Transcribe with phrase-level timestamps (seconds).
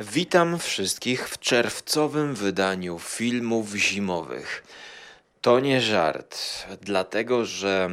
[0.00, 4.64] Witam wszystkich w czerwcowym wydaniu filmów zimowych.
[5.40, 6.38] To nie żart,
[6.80, 7.90] dlatego że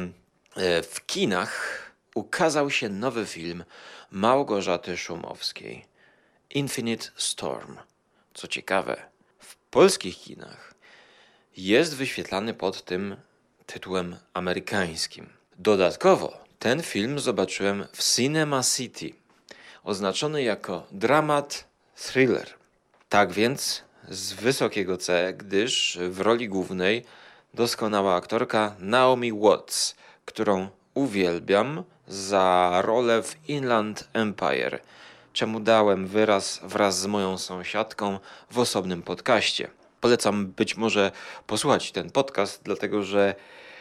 [0.56, 1.82] e, w kinach
[2.14, 3.64] ukazał się nowy film
[4.10, 5.84] Małgorzaty Szumowskiej
[6.50, 7.76] Infinite Storm.
[8.34, 9.02] Co ciekawe,
[9.38, 10.74] w polskich kinach
[11.56, 13.16] jest wyświetlany pod tym
[13.66, 15.28] tytułem amerykańskim.
[15.58, 19.10] Dodatkowo ten film zobaczyłem w Cinema City,
[19.84, 21.67] oznaczony jako dramat
[21.98, 22.46] thriller.
[23.08, 27.04] Tak więc z wysokiego C, gdyż w roli głównej
[27.54, 34.80] doskonała aktorka Naomi Watts, którą uwielbiam za rolę w Inland Empire,
[35.32, 38.18] czemu dałem wyraz wraz z moją sąsiadką
[38.50, 39.70] w osobnym podcaście.
[40.00, 41.12] Polecam być może
[41.46, 43.34] posłuchać ten podcast, dlatego że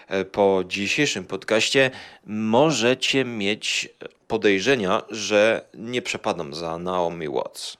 [0.07, 1.91] e, po dzisiejszym podcaście
[2.25, 3.89] możecie mieć
[4.27, 7.77] podejrzenia, że nie przepadam za Naomi Watts.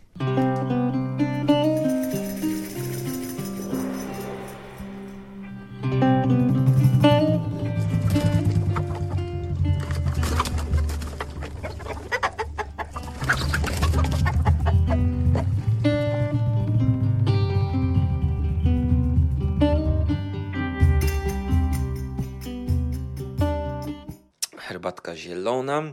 [24.78, 25.84] Herbatka zielona,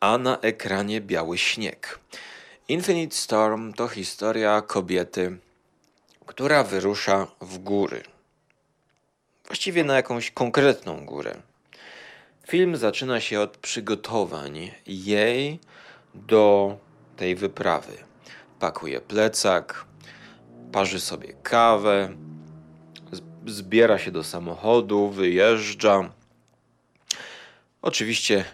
[0.00, 1.98] a na ekranie biały śnieg.
[2.68, 5.38] Infinite Storm to historia kobiety,
[6.26, 8.02] która wyrusza w góry.
[9.46, 11.36] Właściwie na jakąś konkretną górę.
[12.46, 15.60] Film zaczyna się od przygotowań jej
[16.14, 16.78] do
[17.16, 17.92] tej wyprawy.
[18.60, 19.84] Pakuje plecak,
[20.72, 22.16] parzy sobie kawę,
[23.46, 26.10] zbiera się do samochodu, wyjeżdża.
[27.82, 28.44] Oczywiście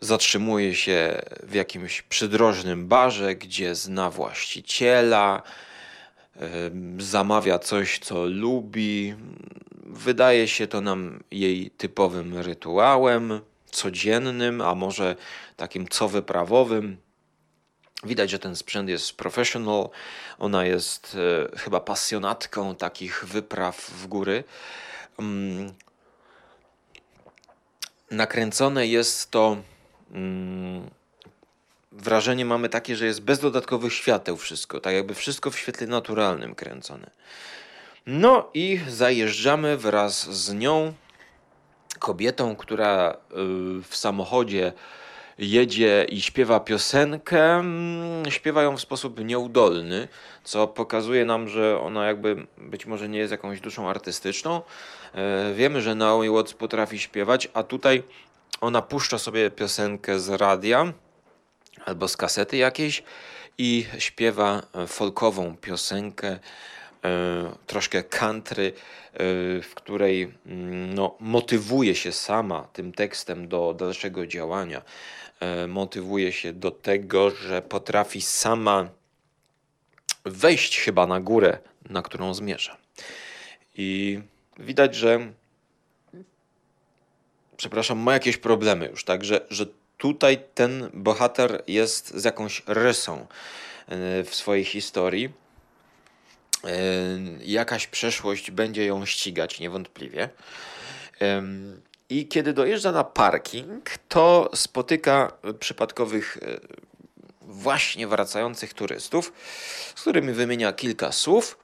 [0.00, 5.42] zatrzymuje się w jakimś przydrożnym barze, gdzie zna właściciela,
[6.98, 9.14] zamawia coś, co lubi.
[9.82, 13.40] Wydaje się to nam jej typowym rytuałem,
[13.70, 15.16] codziennym, a może
[15.56, 16.96] takim co wyprawowym.
[18.04, 19.88] Widać, że ten sprzęt jest professional.
[20.38, 21.16] Ona jest
[21.54, 24.44] e, chyba pasjonatką takich wypraw w góry.
[28.10, 29.56] Nakręcone jest to.
[30.12, 30.90] Mm,
[31.92, 36.54] wrażenie mamy takie, że jest bez dodatkowych świateł wszystko, tak jakby wszystko w świetle naturalnym
[36.54, 37.10] kręcone.
[38.06, 40.92] No i zajeżdżamy wraz z nią,
[41.98, 43.34] kobietą, która y,
[43.82, 44.72] w samochodzie
[45.38, 50.08] jedzie i śpiewa piosenkę, mm, śpiewa ją w sposób nieudolny,
[50.44, 54.62] co pokazuje nam, że ona jakby być może nie jest jakąś duszą artystyczną.
[55.14, 58.02] E, wiemy, że Naomi Watts potrafi śpiewać, a tutaj
[58.60, 60.92] ona puszcza sobie piosenkę z radia
[61.84, 63.02] albo z kasety jakiejś
[63.58, 66.38] i śpiewa folkową piosenkę, e,
[67.66, 68.72] troszkę country, e,
[69.62, 74.82] w której mm, no, motywuje się sama tym tekstem do dalszego działania.
[75.40, 78.88] E, motywuje się do tego, że potrafi sama
[80.24, 81.58] wejść chyba na górę,
[81.90, 82.76] na którą zmierza.
[83.74, 84.20] I
[84.58, 85.32] widać, że
[87.56, 89.66] przepraszam, ma jakieś problemy już, tak, że, że
[89.98, 93.26] tutaj ten bohater jest z jakąś rysą
[93.88, 95.32] e, w swojej historii.
[96.64, 96.78] E,
[97.40, 100.28] jakaś przeszłość będzie ją ścigać niewątpliwie.
[102.08, 106.60] I kiedy dojeżdża na parking, to spotyka przypadkowych e,
[107.40, 109.32] właśnie wracających turystów,
[109.94, 111.58] z którymi wymienia kilka słów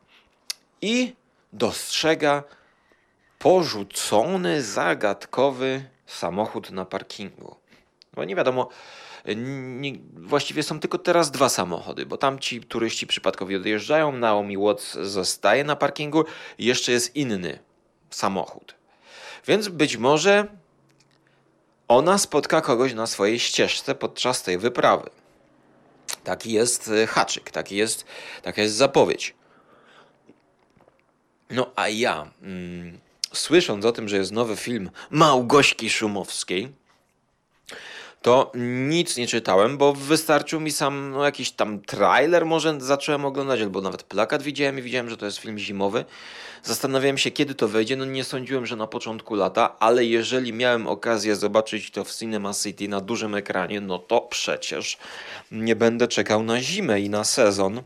[0.82, 1.14] i
[1.52, 2.42] dostrzega
[3.42, 7.56] porzucony, zagadkowy samochód na parkingu.
[8.14, 8.68] Bo nie wiadomo,
[9.36, 14.94] nie, właściwie są tylko teraz dwa samochody, bo tam ci turyści przypadkowo odjeżdżają, Naomi Watts
[14.94, 16.24] zostaje na parkingu
[16.58, 17.58] i jeszcze jest inny
[18.10, 18.74] samochód.
[19.46, 20.46] Więc być może
[21.88, 25.10] ona spotka kogoś na swojej ścieżce podczas tej wyprawy.
[26.24, 28.04] Taki jest e, haczyk, taki jest,
[28.42, 29.34] taka jest zapowiedź.
[31.50, 32.98] No a ja, mm,
[33.32, 36.72] słysząc o tym, że jest nowy film Małgośki Szumowskiej,
[38.22, 43.60] to nic nie czytałem, bo wystarczył mi sam no, jakiś tam trailer, może zacząłem oglądać,
[43.60, 46.04] albo nawet plakat widziałem i widziałem, że to jest film zimowy.
[46.62, 47.96] Zastanawiałem się, kiedy to wejdzie.
[47.96, 52.54] No nie sądziłem, że na początku lata, ale jeżeli miałem okazję zobaczyć to w Cinema
[52.54, 54.98] City na dużym ekranie, no to przecież
[55.52, 57.82] nie będę czekał na zimę i na sezon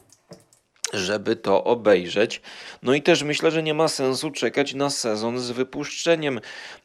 [0.92, 2.40] żeby to obejrzeć.
[2.82, 6.40] No i też myślę, że nie ma sensu czekać na sezon z wypuszczeniem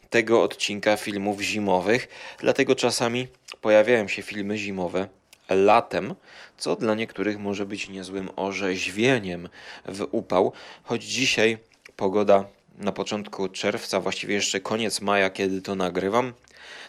[0.10, 2.08] tego odcinka filmów zimowych,
[2.40, 3.28] dlatego czasami
[3.62, 5.08] pojawiają się filmy zimowe
[5.50, 6.16] latem,
[6.58, 9.50] co dla niektórych może być niezłym orzeźwieniem
[9.86, 10.52] w upał,
[10.84, 11.58] choć dzisiaj
[11.96, 12.46] pogoda
[12.78, 16.34] na początku czerwca, właściwie jeszcze koniec maja, kiedy to nagrywam.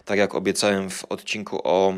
[0.05, 1.93] Tak jak obiecałem w odcinku o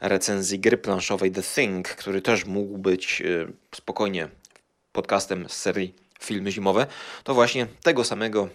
[0.00, 4.28] recenzji gry planszowej The Thing, który też mógł być e, spokojnie
[4.94, 6.86] podcastem z serii Filmy Zimowe,
[7.24, 8.48] to właśnie tego samego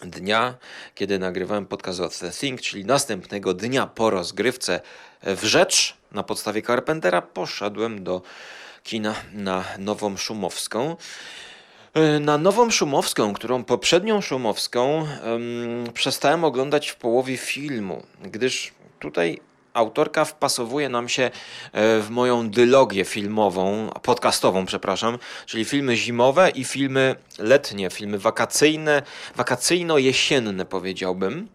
[0.00, 0.54] dnia,
[0.94, 4.80] kiedy nagrywałem podcast o The Thing, czyli następnego dnia po rozgrywce
[5.22, 8.22] w Rzecz na podstawie Carpentera, poszedłem do
[8.82, 10.96] kina na Nową Szumowską.
[11.94, 19.40] E, na Nową Szumowską, którą poprzednią Szumowską um, przestałem oglądać w połowie filmu, gdyż tutaj
[19.76, 21.30] autorka wpasowuje nam się e,
[22.00, 29.02] w moją dylogię filmową, podcastową, przepraszam, czyli filmy zimowe i filmy letnie, filmy wakacyjne,
[29.36, 31.48] wakacyjno-jesienne powiedziałbym.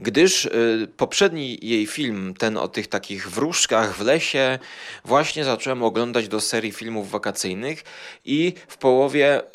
[0.00, 4.58] Gdyż y, poprzedni jej film, ten o tych takich wróżkach w lesie,
[5.04, 7.84] właśnie zacząłem oglądać do serii filmów wakacyjnych
[8.24, 9.48] i w połowie y,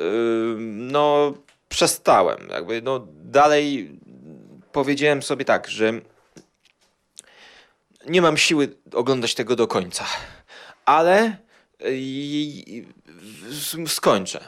[0.60, 1.34] no
[1.70, 3.92] przestałem, jakby no dalej
[4.72, 5.94] powiedziałem sobie tak, że
[8.08, 10.06] nie mam siły oglądać tego do końca,
[10.86, 11.38] ale
[11.82, 12.86] y,
[13.88, 14.40] skończę.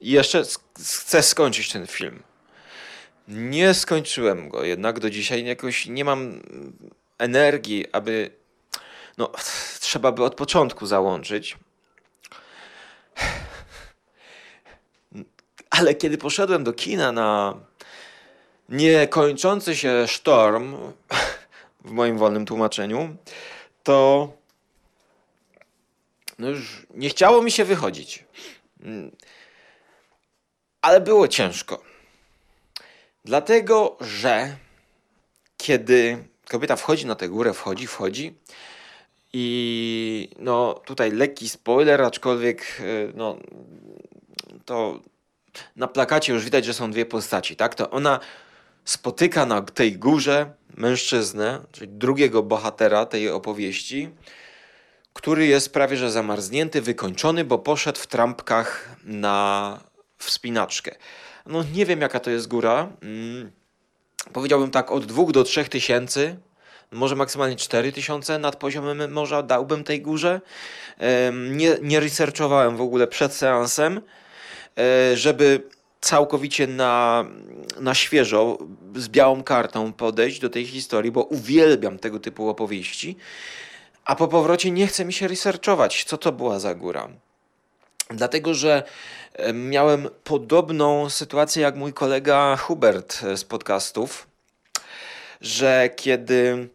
[0.00, 0.42] Jeszcze
[0.78, 2.22] chcę skończyć ten film.
[3.28, 6.40] Nie skończyłem go, jednak do dzisiaj jakoś nie mam
[7.18, 8.30] energii, aby.
[9.18, 9.32] No,
[9.80, 11.56] trzeba by od początku załączyć.
[15.70, 17.54] Ale kiedy poszedłem do kina na
[18.68, 20.76] niekończący się sztorm,
[21.84, 23.16] w moim wolnym tłumaczeniu,
[23.82, 24.28] to
[26.38, 28.24] no już nie chciało mi się wychodzić.
[30.82, 31.82] Ale było ciężko.
[33.24, 34.56] Dlatego, że
[35.56, 38.34] kiedy kobieta wchodzi na tę górę, wchodzi, wchodzi
[39.32, 42.84] i no tutaj lekki spoiler, aczkolwiek e,
[43.14, 43.36] no
[44.64, 45.00] to
[45.76, 47.74] na plakacie już widać, że są dwie postaci, tak?
[47.74, 48.20] To ona
[48.84, 54.10] spotyka na tej górze mężczyznę, czyli drugiego bohatera tej opowieści,
[55.12, 59.80] który jest prawie że zamarznięty, wykończony, bo poszedł w trampkach na
[60.18, 60.94] wspinaczkę.
[61.46, 62.88] No nie wiem jaka to jest góra.
[63.00, 63.50] Hmm.
[64.32, 66.36] Powiedziałbym tak od 2 do 3 tysięcy,
[66.90, 70.40] może maksymalnie 4 tysiące nad poziomem morza dałbym tej górze.
[71.32, 74.00] Nie, nie researchowałem w ogóle przed seansem,
[74.78, 75.62] e, żeby
[76.04, 77.24] całkowicie na,
[77.80, 78.58] na świeżo,
[78.96, 83.16] z białą kartą podejść do tej historii, bo uwielbiam tego typu opowieści.
[84.04, 87.08] A po powrocie nie chce mi się researchować, co to była za góra.
[88.10, 88.82] Dlatego, że
[89.54, 94.26] miałem podobną sytuację jak mój kolega Hubert z podcastów,
[95.40, 96.68] że kiedy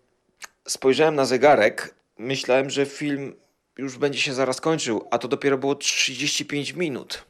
[0.67, 3.35] spojrzałem na zegarek, myślałem, że film
[3.77, 7.28] już będzie się zaraz kończył, a to dopiero było 35 minut.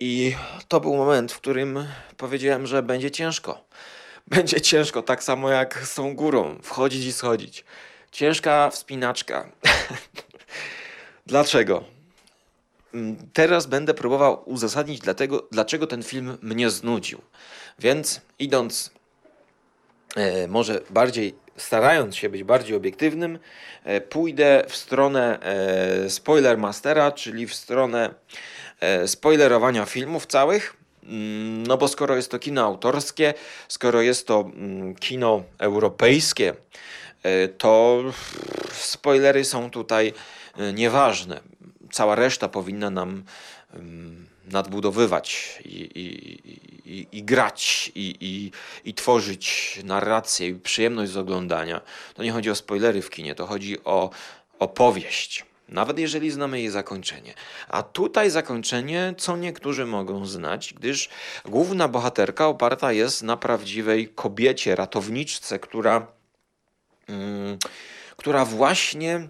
[0.00, 0.36] I
[0.68, 1.86] to był moment, w którym
[2.16, 3.64] powiedziałem, że będzie ciężko.
[4.26, 7.64] Będzie ciężko, tak samo jak z tą górą, wchodzić i schodzić.
[8.12, 9.48] Ciężka wspinaczka.
[11.26, 11.84] Dlaczego?
[12.94, 17.20] Mm, teraz będę próbował uzasadnić dlatego, dlaczego ten film mnie znudził.
[17.78, 18.90] Więc idąc
[20.16, 23.38] e, może bardziej, starając się być bardziej obiektywnym,
[23.84, 28.14] e, pójdę w stronę e, spoiler mastera, czyli w stronę
[29.06, 30.76] spoilerowania filmów całych.
[31.04, 33.34] Mm, no bo skoro jest to kino autorskie,
[33.68, 36.54] skoro jest to mm, kino europejskie,
[37.22, 38.02] e, to
[38.72, 40.12] spoilery są tutaj
[40.56, 41.40] e, nieważne
[41.94, 43.24] cała reszta powinna nam
[44.44, 46.06] nadbudowywać i, i,
[46.98, 48.50] i, i grać i,
[48.84, 51.80] i, tworzyć narrację i przyjemność z oglądania.
[52.14, 54.10] To nie chodzi o spoilery w kinie, to chodzi o
[54.58, 55.44] opowieść.
[55.74, 57.34] Nawet jeżeli znamy jej zakończenie.
[57.68, 61.08] A tutaj zakończenie, co niektórzy mogą znać, gdyż
[61.44, 66.06] główna bohaterka oparta jest na prawdziwej kobiecie, ratowniczce, która,
[67.08, 67.58] mm,
[68.16, 69.28] która właśnie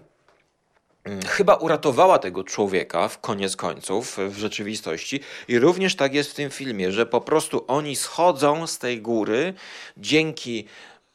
[1.05, 6.33] Mm, chyba uratowała tego człowieka w koniec końców w rzeczywistości i również tak jest w
[6.33, 9.53] tym filmie, że po prostu oni schodzą z tej góry
[9.97, 10.67] dzięki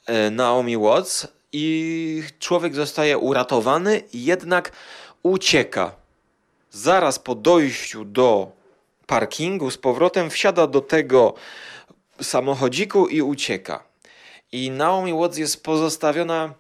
[0.07, 4.73] e, Naomi Watts i człowiek zostaje uratowany, jednak
[5.23, 5.93] ucieka.
[6.71, 8.53] Zaraz po dojściu do
[9.07, 11.35] parkingu z powrotem wsiada do tego
[12.21, 13.83] samochodziku i ucieka.
[14.53, 16.55] I Naomi Watts jest pozostawiona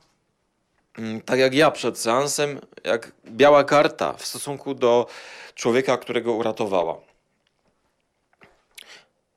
[0.99, 5.07] Mm, tak jak ja przed seansem, jak biała karta w stosunku do
[5.55, 6.97] człowieka, którego uratowała.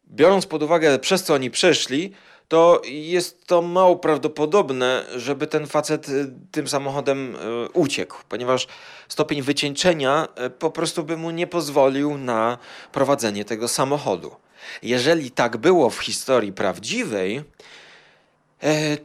[0.08, 2.13] Biorąc pod uwagę, przez co oni przeszli,
[2.47, 8.67] to jest to mało prawdopodobne, żeby ten facet y, tym samochodem y, uciekł, ponieważ
[9.07, 12.57] stopień wycieńczenia y, po prostu by mu nie pozwolił na
[12.91, 14.35] prowadzenie tego samochodu.
[14.83, 17.43] Jeżeli tak było w historii prawdziwej,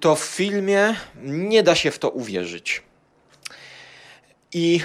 [0.00, 2.82] to w filmie nie da się w to uwierzyć.
[4.52, 4.80] I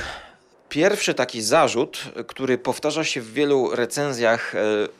[0.69, 4.53] pierwszy taki zarzut, który powtarza się w wielu recenzjach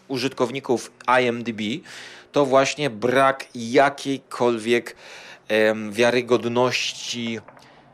[0.07, 0.91] użytkowników
[1.21, 1.61] IMDb,
[2.33, 4.95] to właśnie brak jakiejkolwiek
[5.91, 7.39] wiarygodności,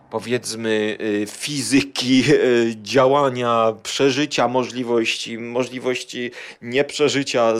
[0.09, 6.31] powiedzmy, y, fizyki, y, działania, przeżycia możliwości, możliwości
[6.61, 7.53] nieprzeżycia,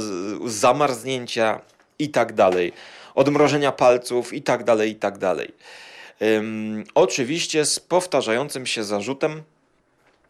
[0.45, 1.61] zamarznięcia
[1.99, 2.73] i tak dalej,
[3.15, 5.53] odmrożenia palców i tak dalej, i tak dalej.
[6.95, 9.43] Oczywiście z powtarzającym się zarzutem,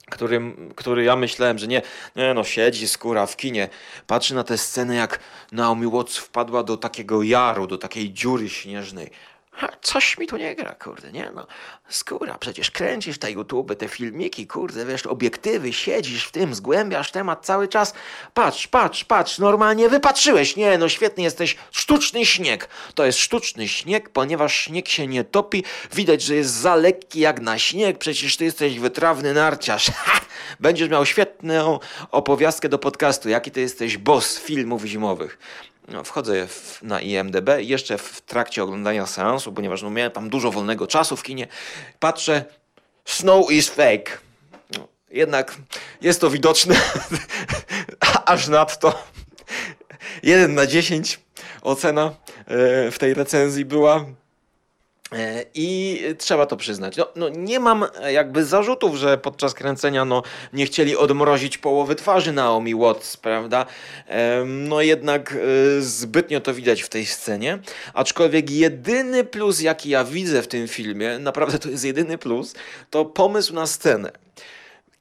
[0.10, 0.42] który,
[0.76, 1.82] który ja myślałem, że nie,
[2.16, 3.70] nie no siedzi skóra w kinie,
[4.08, 5.20] patrzy na tę scenę jak
[5.52, 9.12] Naomi Watts wpadła do takiego jaru, do takiej dziury śnieżnej
[9.82, 11.48] coś mi tu nie gra, kurde, nie no.
[11.90, 17.46] Skóra, przecież kręcisz te YouTube, te filmiki, kurde, wiesz, obiektywy, siedzisz w tym, zgłębiasz temat
[17.46, 17.94] cały czas.
[18.34, 20.56] Patrz, patrz, patrz, normalnie wypatrzyłeś.
[20.56, 21.58] Nie, no świetny jesteś.
[21.72, 22.70] Sztuczny śnieg.
[22.96, 25.64] To jest sztuczny śnieg, ponieważ śnieg się nie topi.
[25.94, 27.98] Widać, że jest za lekki jak na śnieg.
[27.98, 29.92] Przecież ty jesteś wytrawny narciarz.
[30.00, 30.22] Ha!
[30.60, 31.80] Będziesz miał świetną
[32.12, 33.30] opowiastkę do podcastu.
[33.30, 35.38] Jaki ty jesteś boss filmów zimowych
[36.04, 40.88] wchodzę w, na IMDB jeszcze w trakcie oglądania seansu, ponieważ no, miałem tam dużo wolnego
[40.88, 41.48] czasu w kinie,
[42.00, 42.46] patrzę,
[43.06, 44.18] snow is fake.
[44.78, 45.56] No, jednak
[46.02, 46.76] jest to widoczne
[48.26, 49.04] aż nadto.
[50.24, 51.20] 1 na 10
[51.62, 52.16] ocena
[52.48, 54.06] e, w tej recenzji była.
[55.12, 56.98] E, I trzeba to przyznać.
[56.98, 60.24] No, no, nie mam jakby zarzutów, że podczas kręcenia no,
[60.54, 63.66] nie chcieli odmrozić połowy twarzy Naomi Watts, prawda?
[64.46, 67.60] No jednak e, zbytnio to widać w tej scenie.
[67.94, 72.56] Aczkolwiek jedyny plus, jaki ja widzę w tym filmie, naprawdę to jest jedyny plus,
[72.90, 74.12] to pomysł na scenę.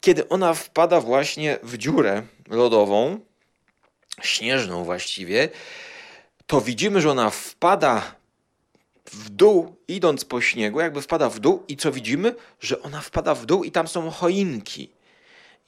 [0.01, 3.21] Kiedy ona wpada właśnie w dziurę lodową,
[4.23, 5.49] śnieżną właściwie,
[6.47, 8.18] to widzimy, że ona wpada
[9.13, 12.35] w dół, idąc po śniegu, jakby wpada w dół i co widzimy?
[12.61, 14.91] Że ona wpada w dół i tam są choinki.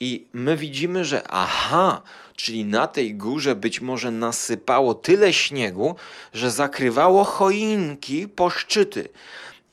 [0.00, 2.02] I my widzimy, że aha,
[2.36, 5.96] czyli na tej górze być może nasypało tyle śniegu,
[6.32, 9.08] że zakrywało choinki po szczyty.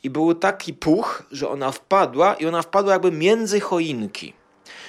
[0.03, 4.33] I był taki puch, że ona wpadła i ona wpadła jakby między choinki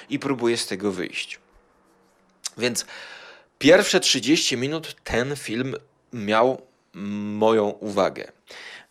[0.09, 1.39] i próbuje z tego wyjść.
[2.57, 2.85] Więc
[3.59, 5.75] pierwsze 30 minut ten film
[6.13, 6.61] miał
[6.93, 8.31] moją uwagę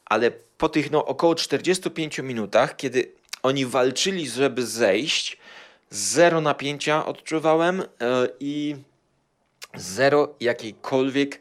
[0.09, 3.13] ale po tych no, około 45 minutach, kiedy
[3.43, 5.39] oni walczyli, żeby zejść,
[5.91, 7.87] zero napięcia odczuwałem e,
[8.41, 8.77] i
[9.75, 11.41] zero jakiejkolwiek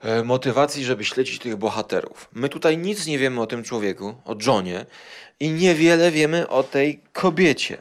[0.00, 2.28] e, motywacji, żeby śledzić tych bohaterów.
[2.32, 4.86] My tutaj nic nie wiemy o tym człowieku, o Johnie
[5.40, 7.78] i niewiele wiemy o tej kobiecie.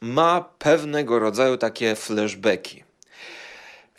[0.00, 2.84] Ma pewnego rodzaju takie flashbacki.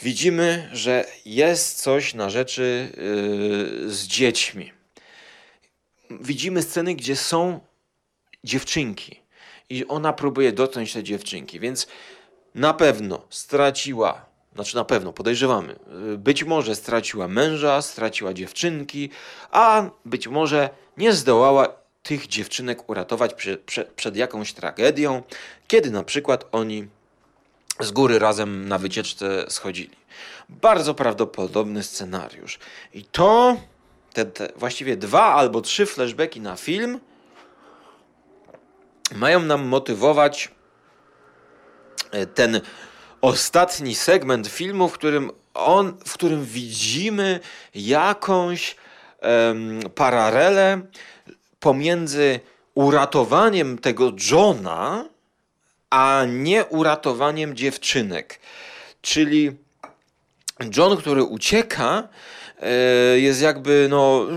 [0.01, 2.91] Widzimy, że jest coś na rzeczy
[3.83, 4.76] yy, z dziećmi
[6.09, 7.59] widzimy sceny, gdzie są
[8.43, 9.19] dziewczynki
[9.69, 11.87] i ona próbuje dotknąć te dziewczynki, więc
[12.55, 15.75] na pewno straciła, znaczy na pewno podejrzewamy,
[16.17, 19.09] być może straciła męża, straciła dziewczynki,
[19.51, 21.67] a być może nie zdołała
[22.03, 25.23] tych dziewczynek uratować przed, przed jakąś tragedią,
[25.67, 26.87] kiedy na przykład oni
[27.79, 29.97] z góry razem na wycieczce schodzili.
[30.49, 32.59] Bardzo prawdopodobny scenariusz.
[32.93, 33.57] I to
[34.17, 36.99] te, te właściwie dwa albo trzy flashbacki na film
[39.15, 40.51] mają nam motywować
[42.11, 42.61] e, ten
[43.21, 47.39] ostatni segment filmu, w którym on, w którym widzimy
[47.75, 48.75] jakąś
[49.21, 50.81] um, paralelę
[51.59, 52.39] pomiędzy
[52.73, 55.05] uratowaniem tego Johna,
[55.89, 58.39] a nie uratowaniem dziewczynek.
[59.01, 59.57] Czyli
[60.77, 62.07] John, który ucieka,
[63.17, 64.27] jest jakby no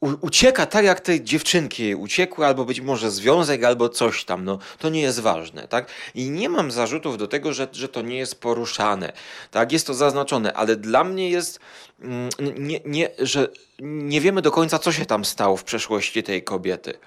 [0.00, 4.88] ucieka tak, jak te dziewczynki uciekły, albo być może związek, albo coś tam, no to
[4.88, 5.86] nie jest ważne, tak?
[6.14, 9.12] I nie mam zarzutów do tego, że, że to nie jest poruszane,
[9.50, 9.72] tak?
[9.72, 11.60] Jest to zaznaczone, ale dla mnie jest,
[12.00, 12.28] mm,
[12.58, 13.48] nie, nie, że
[13.80, 16.98] nie wiemy do końca, co się tam stało w przeszłości tej kobiety.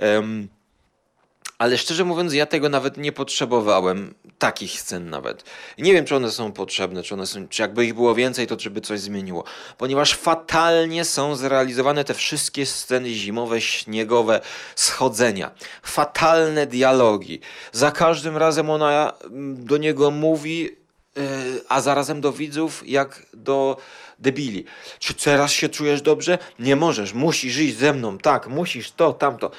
[0.00, 0.48] Um,
[1.62, 5.44] ale szczerze mówiąc, ja tego nawet nie potrzebowałem, takich scen nawet.
[5.78, 8.56] Nie wiem, czy one są potrzebne, czy one są, czy jakby ich było więcej, to
[8.56, 9.44] czy by coś zmieniło.
[9.78, 14.40] Ponieważ fatalnie są zrealizowane te wszystkie sceny zimowe, śniegowe,
[14.76, 15.50] schodzenia.
[15.82, 17.40] Fatalne dialogi.
[17.72, 20.76] Za każdym razem ona mm, do niego mówi
[21.68, 23.76] a zarazem do widzów jak do
[24.18, 24.64] debili.
[24.98, 26.38] Czy teraz się czujesz dobrze?
[26.58, 29.50] Nie możesz, musisz iść ze mną, tak, musisz to, tamto.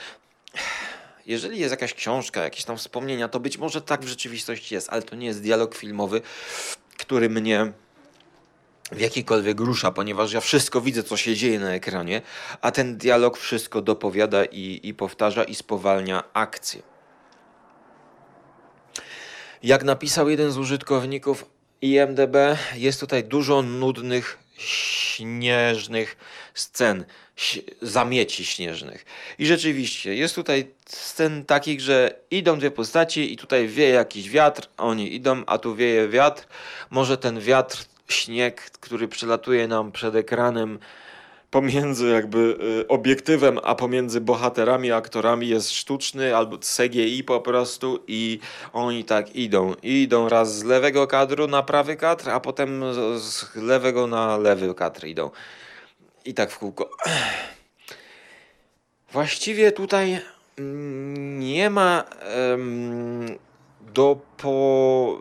[1.26, 5.02] Jeżeli jest jakaś książka, jakieś tam wspomnienia, to być może tak w rzeczywistości jest, ale
[5.02, 6.22] to nie jest dialog filmowy,
[6.98, 7.72] który mnie
[8.92, 12.22] w jakikolwiek rusza, ponieważ ja wszystko widzę, co się dzieje na ekranie,
[12.62, 16.82] a ten dialog wszystko dopowiada i, i powtarza i spowalnia akcję.
[19.64, 21.46] Jak napisał jeden z użytkowników
[21.82, 22.36] IMDB,
[22.76, 26.18] jest tutaj dużo nudnych, śnieżnych
[26.54, 27.06] scen,
[27.82, 29.06] zamieci śnieżnych.
[29.40, 34.68] I rzeczywiście, jest tutaj scen takich, że idą dwie postaci i tutaj wieje jakiś wiatr,
[34.78, 36.48] oni idą, a tu wieje wiatr.
[36.90, 40.80] Może ten wiatr, śnieg, który przelatuje nam przed ekranem,
[41.54, 48.40] pomiędzy jakby y, obiektywem, a pomiędzy bohaterami, aktorami jest sztuczny albo CGI po prostu i
[48.74, 49.74] oni tak idą.
[49.84, 52.84] Idą raz z lewego kadru na prawy kadr, a potem
[53.20, 55.30] z lewego na lewy kadr idą.
[56.26, 56.90] I tak w kółko.
[59.12, 60.20] Właściwie tutaj
[60.60, 62.04] mm, nie ma
[62.50, 63.38] um,
[63.94, 65.20] do po...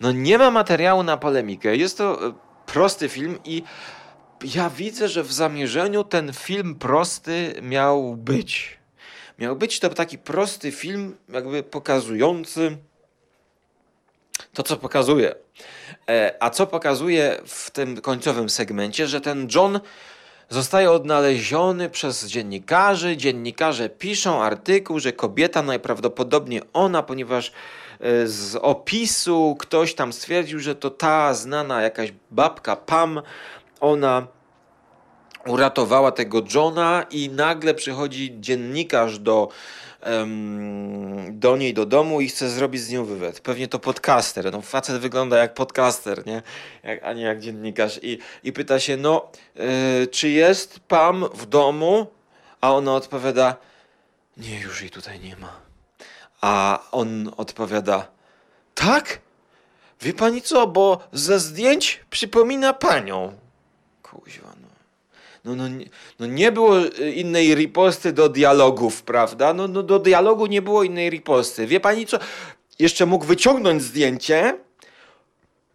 [0.00, 1.76] No nie ma materiału na polemikę.
[1.76, 2.32] Jest to e,
[2.66, 3.62] prosty film i
[4.44, 8.78] ja widzę, że w zamierzeniu ten film prosty miał być.
[9.38, 12.76] Miał być to taki prosty film, jakby pokazujący
[14.52, 15.34] to, co pokazuje.
[16.08, 19.80] E, a co pokazuje w tym końcowym segmencie, że ten John
[20.48, 23.16] zostaje odnaleziony przez dziennikarzy.
[23.16, 27.52] Dziennikarze piszą artykuł, że kobieta najprawdopodobniej ona, ponieważ
[28.00, 33.22] e, z opisu ktoś tam stwierdził, że to ta znana jakaś babka Pam,
[33.80, 34.26] ona
[35.46, 39.48] uratowała tego Johna i nagle przychodzi dziennikarz do,
[41.30, 43.40] do niej do domu i chce zrobić z nią wywiad.
[43.40, 44.52] Pewnie to podcaster.
[44.52, 46.42] No facet wygląda jak podcaster, nie?
[46.82, 48.00] Jak, a nie jak dziennikarz.
[48.02, 52.06] I, i pyta się, no, yy, czy jest Pam w domu?
[52.60, 53.56] A ona odpowiada,
[54.36, 55.60] nie, już jej tutaj nie ma.
[56.40, 58.08] A on odpowiada,
[58.74, 59.20] tak?
[60.00, 63.32] Wie pani co, bo ze zdjęć przypomina panią.
[64.02, 64.63] Kuźwa,
[65.44, 65.54] no.
[65.54, 65.64] No,
[66.18, 69.54] no, nie było y, innej riposty do dialogów, prawda?
[69.54, 71.66] No, no do dialogu nie było innej riposty.
[71.66, 72.18] Wie pani co?
[72.78, 74.58] Jeszcze mógł wyciągnąć zdjęcie,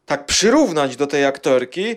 [0.05, 1.95] tak przyrównać do tej aktorki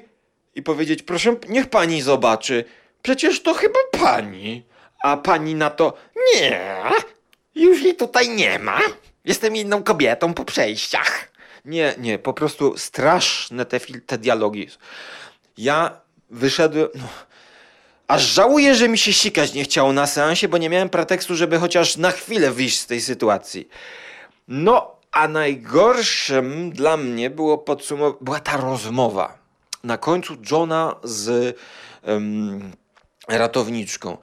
[0.55, 2.65] i powiedzieć, proszę, niech pani zobaczy.
[3.03, 4.63] Przecież to chyba pani.
[5.03, 5.95] A pani na to,
[6.35, 6.61] nie,
[7.55, 8.81] już jej tutaj nie ma.
[9.25, 11.33] Jestem inną kobietą po przejściach.
[11.65, 14.69] Nie, nie, po prostu straszne te, te dialogi.
[15.59, 17.09] Ja wyszedłem, no,
[18.13, 21.59] Aż żałuję, że mi się sikać nie chciało na seansie, bo nie miałem pretekstu, żeby
[21.59, 23.69] chociaż na chwilę wyjść z tej sytuacji.
[24.49, 29.39] No, a najgorszym dla mnie było podsumowanie, była ta rozmowa.
[29.85, 31.57] Na końcu Johna z
[32.03, 32.73] um,
[33.29, 34.17] ratowniczką.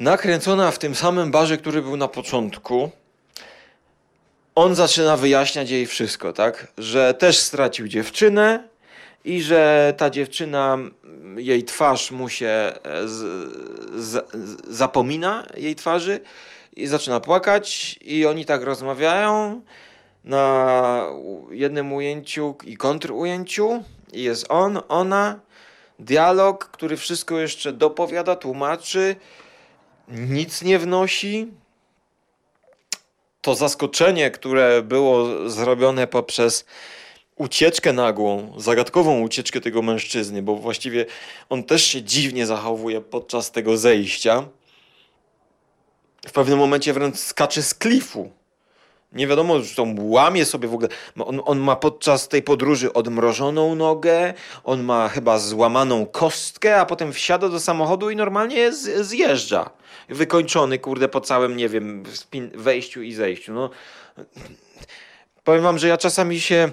[0.00, 2.90] Nakręcona w tym samym barze, który był na początku.
[4.54, 6.66] On zaczyna wyjaśniać jej wszystko, tak?
[6.78, 8.68] Że też stracił dziewczynę,
[9.26, 10.78] i że ta dziewczyna,
[11.36, 13.52] jej twarz mu się e, z,
[13.96, 14.26] z,
[14.68, 16.20] zapomina, jej twarzy,
[16.76, 19.60] i zaczyna płakać, i oni tak rozmawiają
[20.24, 21.06] na
[21.50, 23.82] jednym ujęciu i kontrujęciu.
[24.12, 25.40] I jest on, ona,
[25.98, 29.16] dialog, który wszystko jeszcze dopowiada, tłumaczy,
[30.08, 31.48] nic nie wnosi.
[33.40, 36.64] To zaskoczenie, które było zrobione poprzez
[37.36, 41.06] ucieczkę nagłą, zagadkową ucieczkę tego mężczyzny, bo właściwie
[41.48, 44.48] on też się dziwnie zachowuje podczas tego zejścia.
[46.26, 48.30] W pewnym momencie wręcz skacze z klifu.
[49.12, 50.88] Nie wiadomo, że to łamie sobie w ogóle.
[51.18, 57.12] On, on, ma podczas tej podróży odmrożoną nogę, on ma chyba złamaną kostkę, a potem
[57.12, 59.70] wsiada do samochodu i normalnie z, zjeżdża.
[60.08, 62.02] Wykończony, kurde, po całym, nie wiem,
[62.54, 63.52] wejściu i zejściu.
[63.52, 63.70] No,
[65.44, 66.72] powiem wam, że ja czasami się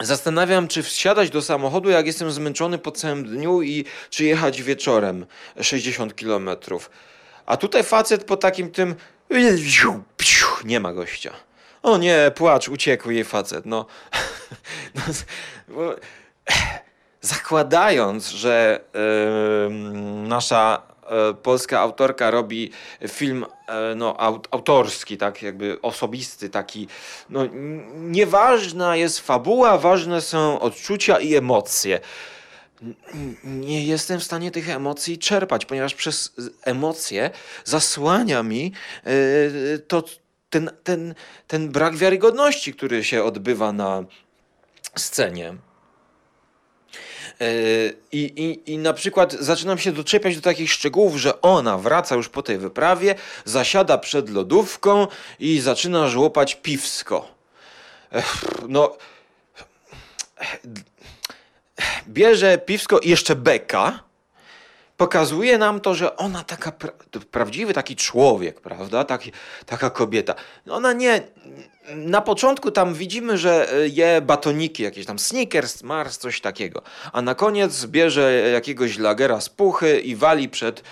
[0.00, 5.26] Zastanawiam, czy wsiadać do samochodu, jak jestem zmęczony po całym dniu i czy jechać wieczorem
[5.60, 6.50] 60 km.
[7.46, 8.94] A tutaj facet po takim tym
[10.64, 11.32] nie ma gościa.
[11.82, 13.66] O nie, płacz, uciekł jej facet.
[13.66, 13.86] No,
[14.94, 15.02] no
[17.20, 19.70] zakładając, że yy,
[20.28, 20.82] nasza
[21.42, 22.70] polska autorka robi
[23.08, 24.16] film e, no,
[24.50, 26.88] autorski, tak jakby osobisty, taki.
[27.30, 27.40] No,
[27.96, 32.00] nieważna jest fabuła, ważne są odczucia i emocje.
[33.44, 37.30] Nie jestem w stanie tych emocji czerpać, ponieważ przez emocje
[37.64, 38.72] zasłania mi
[39.04, 39.12] e,
[39.78, 40.04] to,
[40.50, 41.14] ten, ten,
[41.46, 44.04] ten brak wiarygodności, który się odbywa na,
[44.98, 45.54] scenie.
[48.12, 52.28] I, i, I na przykład zaczynam się doczepiać do takich szczegółów, że ona wraca już
[52.28, 55.06] po tej wyprawie, zasiada przed lodówką
[55.40, 57.28] i zaczyna żłopać piwsko.
[58.68, 58.96] No.
[62.08, 64.05] Bierze piwsko i jeszcze beka
[64.96, 66.92] pokazuje nam to, że ona taka pra
[67.30, 69.04] prawdziwy taki człowiek, prawda?
[69.04, 69.32] Taki,
[69.66, 70.34] taka kobieta.
[70.70, 71.22] Ona nie.
[71.94, 76.82] Na początku tam widzimy, że e, je batoniki, jakieś tam Snickers, Mars, coś takiego.
[77.12, 80.82] A na koniec bierze jakiegoś lagera z puchy i wali przed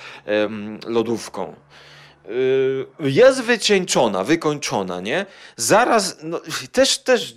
[0.87, 1.55] lodówką
[2.25, 2.29] e,
[3.09, 5.27] jest wycieńczona, wykończona, nie?
[5.57, 6.41] Zaraz, no,
[6.73, 7.37] też, też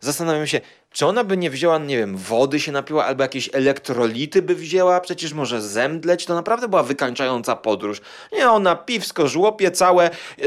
[0.00, 0.60] zastanawiam się,
[0.92, 5.00] czy ona by nie wzięła, nie wiem, wody się napiła, albo jakieś elektrolity by wzięła?
[5.00, 6.26] Przecież może zemdleć?
[6.26, 8.00] To naprawdę była wykańczająca podróż.
[8.32, 10.46] Nie, ona piwsko żłopie całe, yy,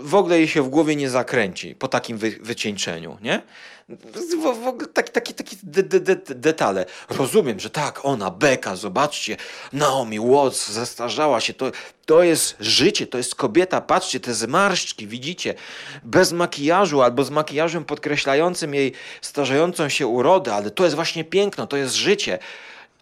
[0.00, 3.42] w ogóle jej się w głowie nie zakręci po takim wy wycieńczeniu, nie?
[3.88, 6.86] W, ogóle takie, takie, takie de, de, de, detale.
[7.08, 9.36] Rozumiem, że tak, ona, Beka, zobaczcie,
[9.72, 11.70] Naomi Watts zestarzała się, to,
[12.06, 15.54] to jest życie, to jest kobieta, patrzcie, te zmarszczki, widzicie,
[16.02, 21.66] bez makijażu albo z makijażem podkreślającym jej starzejącą się urodę, ale to jest właśnie piękno,
[21.66, 22.38] to jest życie,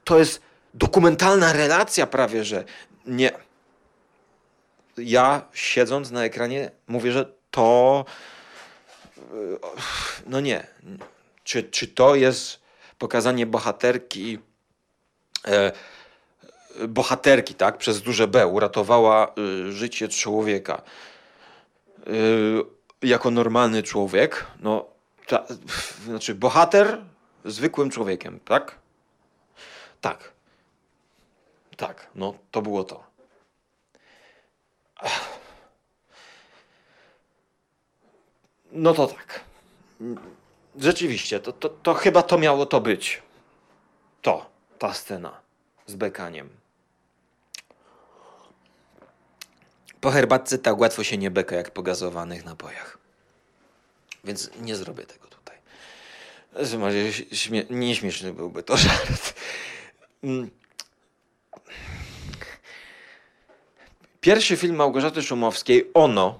[0.05, 0.41] to jest
[0.75, 2.65] dokumentalna relacja prawie, że
[3.07, 3.31] nie.
[4.97, 8.05] Ja siedząc na ekranie mówię, że to
[10.27, 10.67] no nie.
[11.45, 12.61] Czy, czy to jest
[12.99, 14.39] pokazanie bohaterki,
[15.47, 15.73] e,
[16.89, 20.83] bohaterki, tak, przez duże B uratowała y, życie człowieka
[22.07, 24.87] y, jako normalny człowiek, no,
[25.27, 25.45] ta,
[26.05, 27.05] znaczy bohater
[27.45, 28.79] zwykłym człowiekiem, tak?
[30.01, 30.33] Tak.
[31.77, 33.05] Tak, no to było to.
[38.75, 39.41] No to tak.
[40.77, 43.23] Rzeczywiście, to, to, to chyba to miało to być.
[44.23, 45.41] To, ta scena
[45.87, 46.49] z bekaniem.
[50.01, 52.99] Po herbatce tak łatwo się nie beka jak po gazowanych napojach.
[54.25, 55.57] Więc nie zrobię tego tutaj.
[57.33, 59.35] Śmie nieśmieszny byłby to żart.
[60.23, 60.51] Mm.
[64.21, 66.39] Pierwszy film Małgorzaty Szumowskiej, Ono,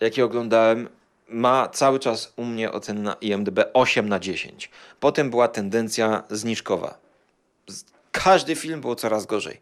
[0.00, 0.88] jaki oglądałem,
[1.30, 4.70] ma cały czas u mnie ocenę na IMDb 8 na 10.
[5.00, 6.98] Potem była tendencja zniżkowa.
[8.12, 9.60] Każdy film był coraz gorzej.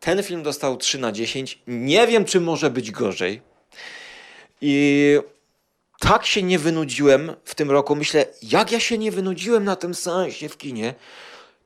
[0.00, 1.58] Ten film dostał 3 na 10.
[1.66, 3.42] Nie wiem, czy może być gorzej.
[4.60, 5.18] I
[5.98, 7.96] tak się nie wynudziłem w tym roku.
[7.96, 10.94] Myślę, jak ja się nie wynudziłem na tym seansie w kinie,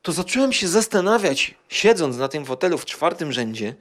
[0.01, 3.75] to zacząłem się zastanawiać, siedząc na tym fotelu w czwartym rzędzie,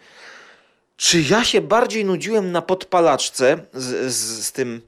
[0.96, 4.82] czy ja się bardziej nudziłem na podpalaczce z, z, z tym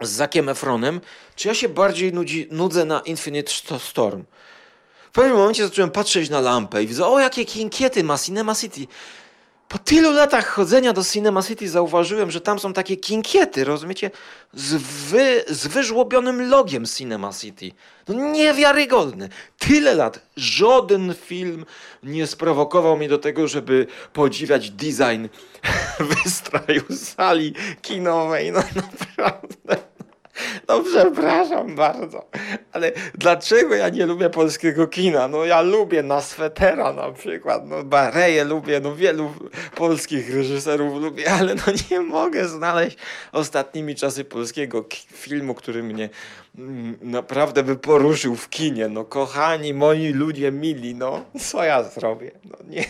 [0.00, 1.00] z Zakiem Efronem,
[1.36, 4.24] czy ja się bardziej nudzi, nudzę na Infinite Storm.
[5.08, 8.86] W pewnym momencie zacząłem patrzeć na lampę i widzę, o jakie kinkiety ma Cinema City.
[9.74, 14.10] Po tylu latach chodzenia do Cinema City zauważyłem, że tam są takie kinkiety, rozumiecie?
[14.52, 14.74] Z,
[15.10, 17.70] wy, z wyżłobionym logiem Cinema City.
[18.08, 19.28] No niewiarygodne.
[19.58, 20.20] Tyle lat.
[20.36, 21.66] Żaden film
[22.02, 25.26] nie sprowokował mnie do tego, żeby podziwiać design
[26.24, 28.52] wystroju sali kinowej.
[28.52, 29.93] No naprawdę.
[30.68, 32.28] No przepraszam bardzo,
[32.72, 35.28] ale dlaczego ja nie lubię polskiego kina?
[35.28, 39.32] No ja lubię na swetera na przykład, no Bareję lubię, no wielu
[39.76, 42.96] polskich reżyserów lubię, ale no nie mogę znaleźć
[43.32, 46.08] ostatnimi czasy polskiego filmu, który mnie
[46.58, 48.88] mm, naprawdę by poruszył w kinie.
[48.88, 52.30] No kochani, moi ludzie mili, no co ja zrobię?
[52.44, 52.84] No nie...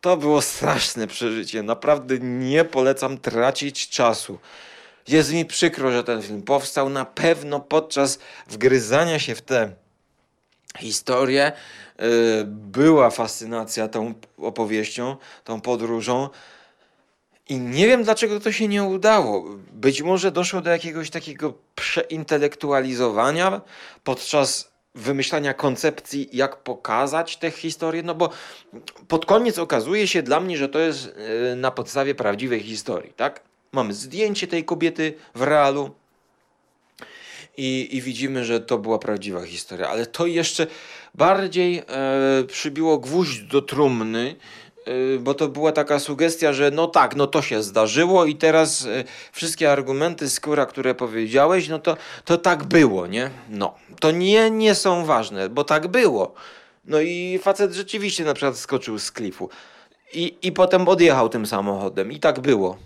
[0.00, 1.62] To było straszne przeżycie.
[1.62, 4.38] Naprawdę nie polecam tracić czasu.
[5.08, 6.88] Jest mi przykro, że ten film powstał.
[6.88, 9.70] Na pewno podczas wgryzania się w tę
[10.78, 11.52] historię
[11.98, 12.04] yy,
[12.46, 16.28] była fascynacja tą opowieścią, tą podróżą.
[17.48, 19.44] I nie wiem, dlaczego to się nie udało.
[19.72, 23.60] Być może doszło do jakiegoś takiego przeintelektualizowania
[24.04, 28.30] podczas wymyślania koncepcji, jak pokazać tę historię, no bo
[29.08, 33.45] pod koniec okazuje się dla mnie, że to jest yy, na podstawie prawdziwej historii, tak?
[33.72, 35.90] Mamy zdjęcie tej kobiety w realu
[37.56, 39.88] i, i widzimy, że to była prawdziwa historia.
[39.88, 40.66] Ale to jeszcze
[41.14, 44.36] bardziej e, przybiło gwóźdź do trumny,
[44.86, 48.86] e, bo to była taka sugestia, że no tak, no to się zdarzyło i teraz
[48.86, 53.30] e, wszystkie argumenty skóra, które powiedziałeś, no to, to tak było, nie?
[53.48, 56.34] No, to nie, nie są ważne, bo tak było.
[56.84, 59.50] No i facet rzeczywiście na przykład skoczył z klifu
[60.12, 62.78] i, i potem odjechał tym samochodem i tak było.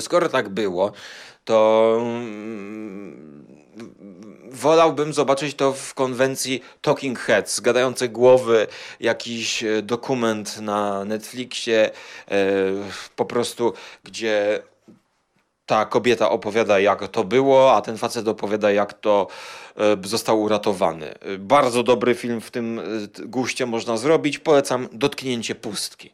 [0.00, 0.92] Skoro tak było,
[1.44, 3.46] to mm,
[4.50, 8.66] wolałbym zobaczyć to w konwencji Talking Heads, gadające głowy,
[9.00, 11.90] jakiś e, dokument na Netflixie,
[12.30, 12.42] e,
[13.16, 13.72] po prostu,
[14.04, 14.62] gdzie
[15.66, 19.26] ta kobieta opowiada, jak to było, a ten facet opowiada, jak to
[19.76, 21.14] e, został uratowany.
[21.38, 22.80] Bardzo dobry film w tym
[23.24, 24.38] guście można zrobić.
[24.38, 26.12] Polecam Dotknięcie pustki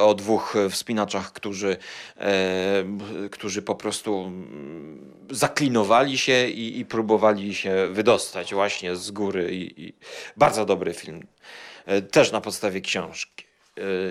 [0.00, 1.76] o dwóch wspinaczach, którzy,
[3.30, 9.54] którzy po prostu mm, zaklinowali się i, i próbowali się wydostać właśnie z góry.
[9.54, 9.94] I, i
[10.36, 11.26] bardzo dobry film.
[12.10, 13.44] Też na podstawie książki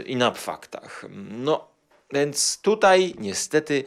[0.05, 1.05] i na faktach.
[1.29, 1.67] No,
[2.13, 3.83] więc tutaj niestety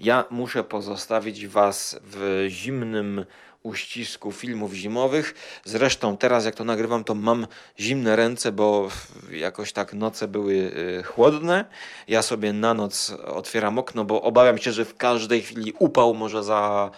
[0.00, 3.24] ja muszę pozostawić Was w zimnym
[3.62, 5.34] uścisku filmów zimowych.
[5.64, 7.46] Zresztą teraz, jak to nagrywam, to mam
[7.78, 8.88] zimne ręce, bo
[9.30, 11.64] jakoś tak noce były y, chłodne.
[12.08, 16.44] Ja sobie na noc otwieram okno, bo obawiam się, że w każdej chwili upał może
[16.44, 16.90] za,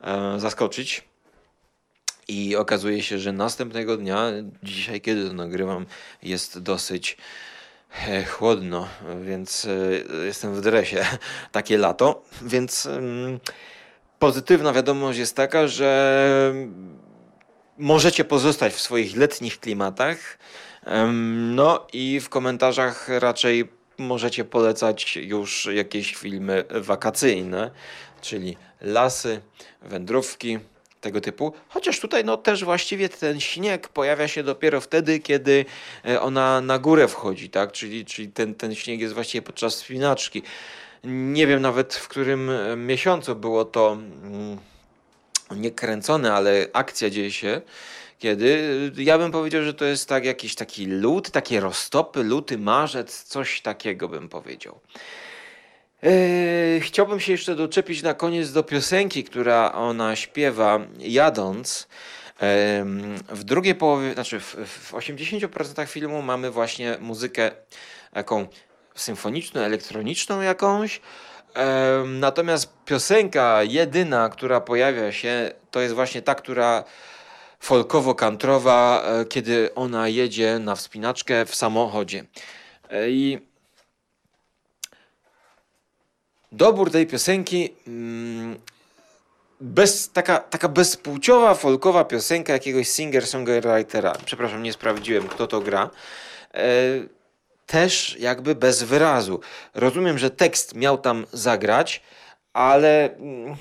[0.00, 1.08] e, zaskoczyć.
[2.28, 4.30] I okazuje się, że następnego dnia,
[4.62, 5.86] dzisiaj kiedy to nagrywam,
[6.22, 7.16] jest dosyć
[8.26, 8.88] chłodno,
[9.22, 11.06] więc e, jestem w dresie.
[11.52, 12.88] Takie lato, więc
[14.18, 16.54] pozytywna wiadomość jest taka, że
[17.78, 20.38] możecie pozostać w swoich letnich klimatach.
[21.54, 27.70] No i w komentarzach raczej możecie polecać już jakieś filmy wakacyjne,
[28.20, 29.40] czyli lasy,
[29.82, 30.58] wędrówki,
[31.00, 31.52] tego typu.
[31.68, 35.64] Chociaż tutaj no też właściwie ten śnieg pojawia się dopiero wtedy, kiedy
[36.04, 37.72] e, ona na górę wchodzi, tak?
[37.72, 40.42] Czyli, czyli ten, ten śnieg jest właściwie podczas spinaczki.
[41.04, 44.58] Nie wiem nawet w którym e, miesiącu było to mm,
[45.56, 47.60] nie kręcone, ale akcja dzieje się.
[48.18, 48.92] Kiedy?
[48.96, 53.60] Ja bym powiedział, że to jest tak jakiś taki lód, takie roztopy, luty, marzec, coś
[53.60, 54.80] takiego bym powiedział.
[56.02, 61.88] Eee, chciałbym się jeszcze doczepić na koniec do piosenki, która ona śpiewa jadąc.
[63.28, 67.50] w drugiej połowie, znaczy w, w 80% filmu mamy właśnie muzykę
[68.12, 68.46] taką
[68.94, 71.00] symfoniczną, elektroniczną jakąś.
[72.06, 76.84] Natomiast piosenka jedyna, która pojawia się, to jest właśnie ta, która
[77.60, 82.24] folkowo-kantrowa, e, kiedy ona jedzie na wspinaczkę w samochodzie.
[82.90, 83.47] E, I
[86.52, 88.58] dobór tej piosenki mm,
[89.60, 94.12] bez, taka, taka bezpłciowa, folkowa piosenka jakiegoś singer-songwritera.
[94.24, 95.90] Przepraszam, nie sprawdziłem, kto to gra.
[96.54, 96.68] E,
[97.66, 99.40] też jakby bez wyrazu.
[99.74, 102.02] Rozumiem, że tekst miał tam zagrać,
[102.52, 103.56] ale mm,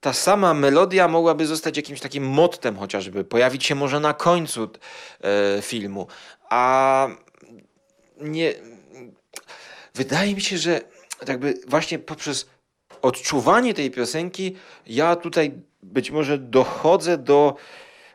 [0.00, 4.70] ta sama melodia mogłaby zostać jakimś takim mottem chociażby, pojawić się może na końcu
[5.20, 6.06] e, filmu.
[6.50, 7.08] A
[8.20, 8.54] nie.
[9.94, 10.80] Wydaje mi się, że
[11.28, 12.46] jakby właśnie poprzez
[13.02, 14.56] odczuwanie tej piosenki,
[14.86, 15.52] ja tutaj
[15.82, 17.56] być może dochodzę do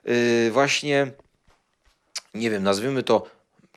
[0.06, 1.12] yy, właśnie,
[2.34, 3.28] nie wiem, nazwijmy to,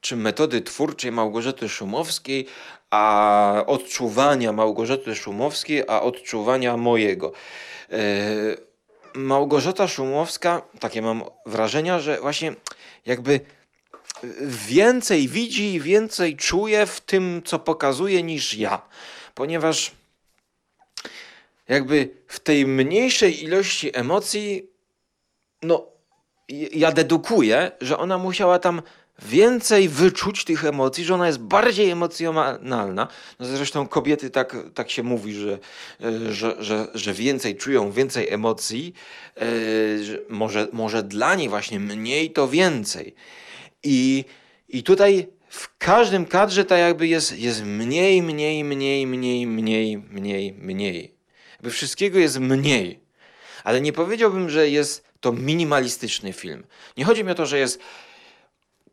[0.01, 2.47] czy metody twórczej Małgorzaty Szumowskiej,
[2.91, 7.33] a odczuwania Małgorzaty Szumowskiej, a odczuwania mojego.
[7.91, 7.99] Yy,
[9.15, 12.55] Małgorzata Szumowska, takie mam wrażenia, że właśnie
[13.07, 13.41] jakby
[14.67, 18.83] więcej widzi i więcej czuje w tym, co pokazuje, niż ja
[19.39, 19.93] ponieważ
[21.69, 24.71] jakby w tej mniejszej ilości emocji,
[25.63, 25.87] no,
[26.73, 28.83] ja dedukuję, że ona musiała tam
[29.23, 33.09] więcej wyczuć tych emocji, że ona jest bardziej emocjonalna.
[33.39, 35.59] No zresztą kobiety tak, tak się mówi, że,
[36.31, 38.95] że, że, że więcej czują, więcej emocji.
[39.37, 39.47] E,
[40.29, 43.15] może, może dla niej właśnie mniej to więcej.
[43.83, 44.25] I,
[44.69, 50.53] i tutaj w każdym kadrze tak jakby jest, jest mniej, mniej, mniej, mniej, mniej, mniej,
[50.53, 51.15] mniej.
[51.53, 53.01] Jakby wszystkiego jest mniej.
[53.65, 56.67] Ale nie powiedziałbym, że jest to minimalistyczny film.
[56.97, 57.81] Nie chodzi mi o to, że jest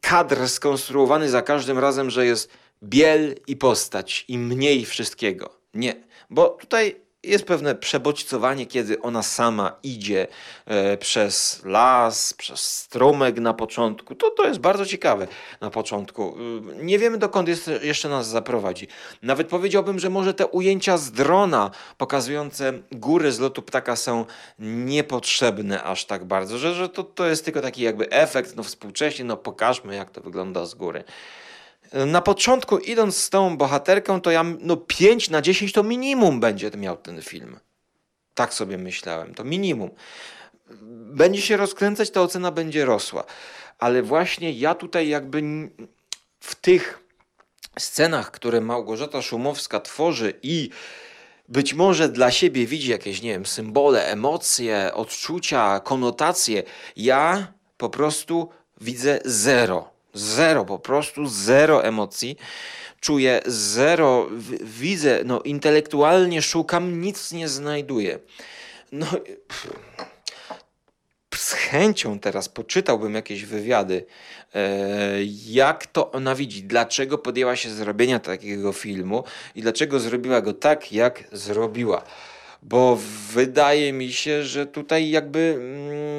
[0.01, 2.49] kadr skonstruowany za każdym razem, że jest
[2.83, 5.59] biel i postać i mniej wszystkiego.
[5.73, 5.95] Nie,
[6.29, 10.27] bo tutaj jest pewne przebodźcowanie, kiedy ona sama idzie
[10.65, 14.15] e, przez las, przez strumyk na początku.
[14.15, 15.27] To, to jest bardzo ciekawe
[15.61, 16.37] na początku.
[16.79, 18.87] E, nie wiemy dokąd jest, jeszcze nas zaprowadzi.
[19.21, 24.25] Nawet powiedziałbym, że może te ujęcia z drona pokazujące góry z lotu ptaka są
[24.59, 29.25] niepotrzebne aż tak bardzo, że, że to, to jest tylko taki jakby efekt, no współcześnie,
[29.25, 31.03] no pokażmy jak to wygląda z góry.
[31.93, 36.71] Na początku idąc z tą bohaterką, to ja no 5 na 10 to minimum będzie
[36.77, 37.59] miał ten film.
[38.33, 39.89] Tak sobie myślałem, to minimum.
[40.91, 43.23] Będzie się rozkręcać, ta ocena będzie rosła.
[43.79, 45.41] Ale właśnie ja tutaj jakby
[46.39, 46.99] w tych
[47.79, 50.69] scenach, które Małgorzata Szumowska tworzy i
[51.49, 56.63] być może dla siebie widzi jakieś, nie wiem, symbole, emocje, odczucia, konotacje.
[56.95, 58.49] Ja po prostu
[58.81, 59.94] widzę zero.
[60.15, 62.37] Zero, po prostu zero emocji.
[62.99, 64.27] Czuję zero,
[64.61, 68.19] widzę, no intelektualnie szukam, nic nie znajduję.
[68.91, 69.07] No,
[71.35, 74.05] z chęcią teraz poczytałbym jakieś wywiady,
[74.55, 74.69] e,
[75.47, 79.23] jak to ona widzi, dlaczego podjęła się zrobienia takiego filmu
[79.55, 82.03] i dlaczego zrobiła go tak, jak zrobiła.
[82.63, 82.97] Bo
[83.33, 85.55] wydaje mi się, że tutaj jakby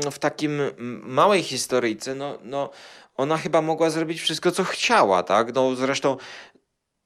[0.00, 0.60] mm, w takim
[1.02, 2.70] małej historyjce, no, no
[3.16, 5.54] ona chyba mogła zrobić wszystko, co chciała, tak?
[5.54, 6.16] No zresztą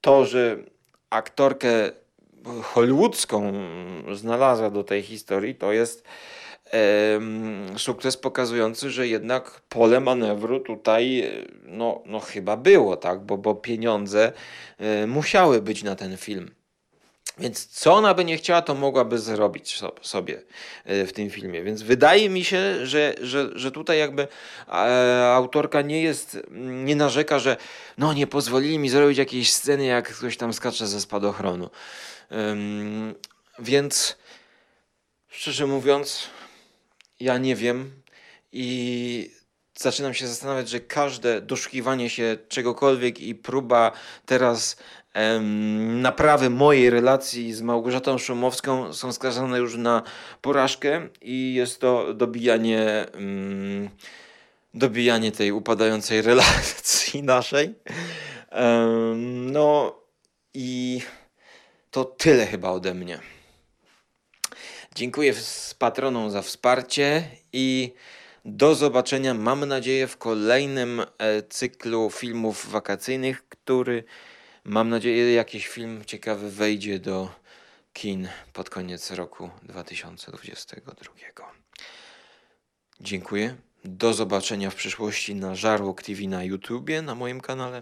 [0.01, 0.57] to, że
[1.09, 1.69] aktorkę
[2.63, 3.53] hollywoodzką
[4.13, 6.03] znalazła do tej historii, to jest
[7.77, 11.31] sukces pokazujący, że jednak pole manewru tutaj
[11.65, 13.19] no, no chyba było, tak?
[13.19, 14.31] bo, bo pieniądze
[14.77, 16.51] e, musiały być na ten film.
[17.37, 20.41] Więc co ona by nie chciała, to mogłaby zrobić sobie
[20.85, 21.63] e, w tym filmie.
[21.63, 24.27] Więc wydaje mi się, że, że, że tutaj jakby
[24.67, 24.71] e,
[25.35, 26.37] autorka nie jest,
[26.85, 27.57] nie narzeka, że
[27.97, 31.69] no nie pozwolili mi zrobić jakiejś sceny, jak ktoś tam skacze ze spadochronu.
[33.59, 34.17] Więc
[35.27, 36.27] szczerze mówiąc,
[37.19, 38.01] ja nie wiem
[38.51, 39.31] i
[39.75, 43.91] zaczynam się zastanawiać, że każde doszukiwanie się czegokolwiek i próba
[44.25, 44.77] teraz
[46.01, 50.03] naprawy mojej relacji z Małgorzatą Szumowską są skazane już na
[50.41, 53.89] porażkę i jest to dobijanie, em,
[54.73, 57.73] dobijanie tej upadającej relacji naszej.
[59.51, 59.95] No
[60.53, 61.01] i
[61.91, 63.19] to tyle chyba ode mnie.
[64.95, 67.93] Dziękuję z patronom za wsparcie i
[68.45, 71.05] do zobaczenia, mam nadzieję, w kolejnym e,
[71.41, 74.03] cyklu filmów wakacyjnych, który
[74.63, 77.29] mam nadzieję, jakiś film ciekawy wejdzie do
[77.93, 81.11] kin pod koniec roku 2022.
[83.01, 83.55] Dziękuję.
[83.85, 87.81] Do zobaczenia w przyszłości na Żarłok TV na YouTubie, na moim kanale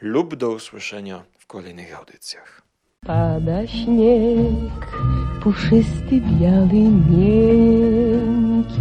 [0.00, 2.62] lub do usłyszenia w kolejnych audycjach.
[3.06, 4.86] Pada śnieg,
[5.42, 8.74] puszysty, biały, miękki.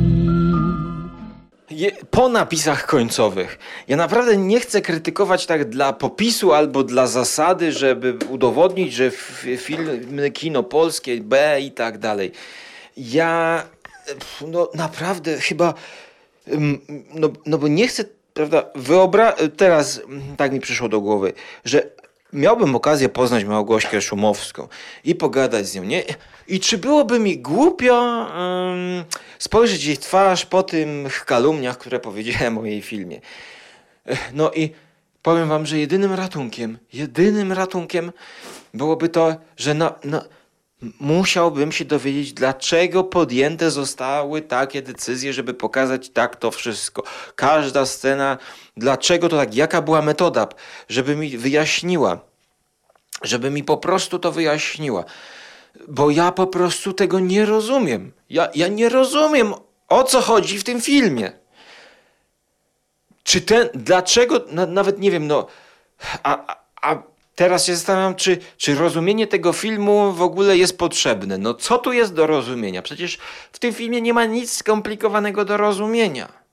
[2.12, 3.60] Po napisach końcowych.
[3.88, 9.12] Ja naprawdę nie chcę krytykować tak dla popisu albo dla zasady, żeby udowodnić, że
[9.58, 12.32] filmy kino polskie B i tak dalej.
[12.98, 13.64] Ja
[14.48, 15.74] no naprawdę chyba
[17.14, 20.02] no, no bo nie chcę, prawda, wyobra teraz
[20.38, 21.34] tak mi przyszło do głowy,
[21.66, 21.90] że
[22.34, 24.68] miałbym okazję poznać Małgośkę Szumowską
[25.04, 26.04] i pogadać z nią, nie?
[26.48, 29.04] I czy byłoby mi głupio um,
[29.40, 33.22] spojrzeć jej twarz po tych kalumniach, które powiedziałem o jej filmie?
[34.34, 34.72] No i
[35.22, 38.12] powiem wam, że jedynym ratunkiem, jedynym ratunkiem
[38.74, 40.26] byłoby to, że na, na,
[41.00, 47.04] musiałbym się dowiedzieć, dlaczego podjęte zostały takie decyzje, żeby pokazać tak to wszystko.
[47.36, 48.38] Każda scena,
[48.78, 50.48] dlaczego to tak, jaka była metoda,
[50.90, 52.20] żeby mi wyjaśniła,
[53.22, 55.04] żeby mi po prostu to wyjaśniła.
[55.88, 58.12] Bo ja po prostu tego nie rozumiem.
[58.30, 59.54] Ja, ja nie rozumiem,
[59.90, 61.32] o co chodzi w tym filmie.
[63.24, 65.48] Czy ten, dlaczego, na, nawet nie wiem, no,
[66.24, 71.38] a, a teraz się zastanawiam, czy, czy rozumienie tego filmu w ogóle jest potrzebne.
[71.38, 72.82] No co tu jest do rozumienia?
[72.82, 73.18] Przecież
[73.52, 76.44] w tym filmie nie ma nic skomplikowanego do rozumienia.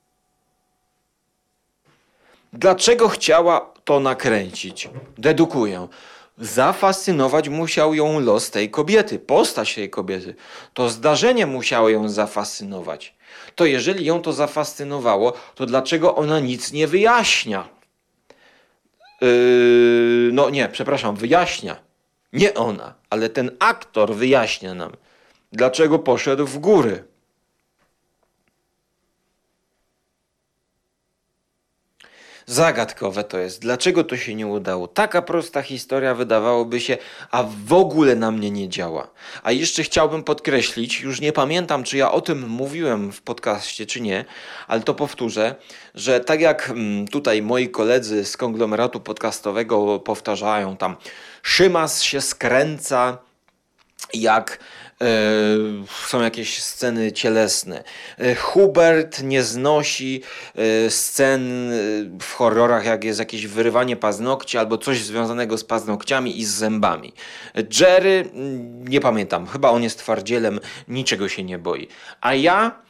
[2.53, 4.89] Dlaczego chciała to nakręcić?
[5.17, 5.87] Dedukuję.
[6.37, 10.35] Zafascynować musiał ją los tej kobiety, postać tej kobiety.
[10.73, 13.15] To zdarzenie musiało ją zafascynować.
[13.55, 17.69] To jeżeli ją to zafascynowało, to dlaczego ona nic nie wyjaśnia?
[19.21, 21.75] Yy, no nie, przepraszam, wyjaśnia.
[22.33, 24.91] Nie ona, ale ten aktor wyjaśnia nam,
[25.51, 27.03] dlaczego poszedł w góry.
[32.51, 33.61] Zagadkowe to jest.
[33.61, 34.87] Dlaczego to się nie udało?
[34.87, 36.97] Taka prosta historia wydawałoby się,
[37.31, 39.07] a w ogóle na mnie nie działa.
[39.43, 44.01] A jeszcze chciałbym podkreślić, już nie pamiętam, czy ja o tym mówiłem w podcaście, czy
[44.01, 44.25] nie,
[44.67, 45.55] ale to powtórzę,
[45.95, 50.95] że tak jak mm, tutaj moi koledzy z konglomeratu podcastowego powtarzają tam,
[51.43, 53.17] Szymas się skręca
[54.13, 54.59] jak
[55.01, 55.05] E,
[56.07, 57.83] są jakieś sceny cielesne.
[58.17, 60.21] E, Hubert nie znosi
[60.55, 61.71] e, scen
[62.21, 67.13] w horrorach, jak jest jakieś wyrywanie paznokci albo coś związanego z paznokciami i z zębami.
[67.79, 71.87] Jerry, mm, nie pamiętam, chyba on jest twardzielem, niczego się nie boi.
[72.21, 72.81] A ja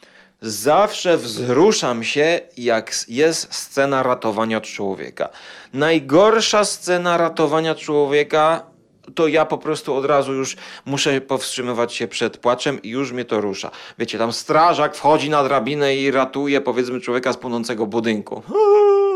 [0.41, 5.30] zawsze wzruszam się, jak jest scena ratowania człowieka.
[5.74, 8.70] Najgorsza scena ratowania człowieka
[9.16, 13.26] to ja po prostu od razu już muszę powstrzymywać się przed płaczem i już mnie
[13.26, 13.72] to rusza.
[13.99, 18.43] Wiecie, tam strażak wchodzi na drabinę i ratuje powiedzmy człowieka z płonącego budynku.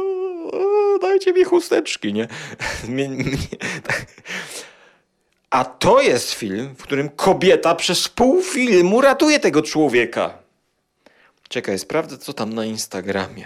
[1.01, 2.27] Dajcie mi chusteczki, nie?
[5.49, 10.33] A to jest film, w którym kobieta przez pół filmu ratuje tego człowieka.
[11.49, 13.45] Czekaj, sprawdzę co tam na Instagramie.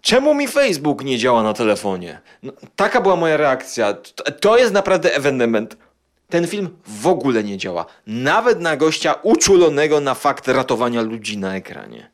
[0.00, 2.20] Czemu mi Facebook nie działa na telefonie?
[2.42, 3.94] No, taka była moja reakcja.
[3.94, 5.76] To, to jest naprawdę ewenement.
[6.28, 7.86] Ten film w ogóle nie działa.
[8.06, 12.10] Nawet na gościa uczulonego na fakt ratowania ludzi na ekranie.